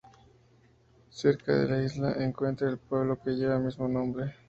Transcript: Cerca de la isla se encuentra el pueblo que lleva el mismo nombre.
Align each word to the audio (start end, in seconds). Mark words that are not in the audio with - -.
Cerca 1.11 1.55
de 1.55 1.69
la 1.69 1.83
isla 1.83 2.15
se 2.15 2.23
encuentra 2.23 2.67
el 2.67 2.79
pueblo 2.79 3.19
que 3.21 3.35
lleva 3.35 3.57
el 3.57 3.65
mismo 3.65 3.87
nombre. 3.87 4.33